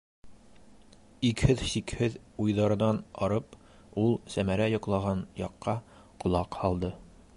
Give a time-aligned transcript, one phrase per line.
[1.27, 2.15] Икһеҙ-сикһеҙ
[2.45, 3.59] уйҙарынан арып,
[4.05, 5.77] ул Сәмәрә йоҡлаған яҡҡа
[6.25, 6.91] ҡолаҡ һалды.